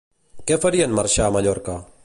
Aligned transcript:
Què 0.51 0.57
faria 0.63 0.87
en 0.89 0.95
marxar 1.01 1.29
a 1.29 1.37
Mallorca? 1.37 1.77